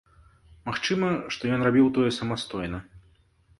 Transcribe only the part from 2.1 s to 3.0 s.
самастойна.